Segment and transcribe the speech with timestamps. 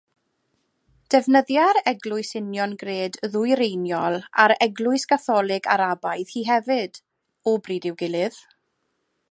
[1.15, 7.01] Defnyddia'r Eglwys Uniongred Ddwyreiniol a'r Eglwys Gatholig Arabaidd hi hefyd,
[7.53, 8.41] o bryd i'w gilydd.